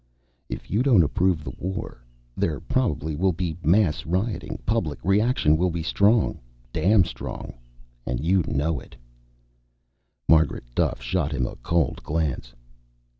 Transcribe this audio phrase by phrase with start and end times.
[0.49, 2.03] "If you don't approve the war,
[2.35, 4.57] there probably will be mass rioting.
[4.65, 6.39] Public reaction will be strong.
[6.73, 7.53] Damn strong.
[8.07, 8.95] And you know it."
[10.27, 12.51] Margaret Duffe shot him a cold glance.